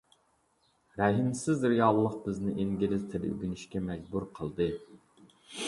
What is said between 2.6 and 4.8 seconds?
ئىنگلىز تىلى ئۆگىنىشكە مەجبۇر قىلدى.